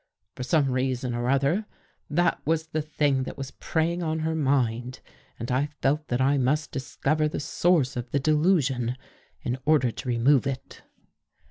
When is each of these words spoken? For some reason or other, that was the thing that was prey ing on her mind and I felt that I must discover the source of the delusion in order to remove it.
For 0.33 0.41
some 0.41 0.71
reason 0.71 1.13
or 1.13 1.29
other, 1.29 1.67
that 2.09 2.41
was 2.43 2.65
the 2.69 2.81
thing 2.81 3.21
that 3.21 3.37
was 3.37 3.51
prey 3.51 3.93
ing 3.93 4.01
on 4.01 4.21
her 4.21 4.33
mind 4.33 4.99
and 5.37 5.51
I 5.51 5.69
felt 5.79 6.07
that 6.07 6.19
I 6.19 6.39
must 6.39 6.71
discover 6.71 7.27
the 7.27 7.39
source 7.39 7.95
of 7.95 8.09
the 8.09 8.19
delusion 8.19 8.97
in 9.43 9.59
order 9.63 9.91
to 9.91 10.09
remove 10.09 10.47
it. 10.47 10.81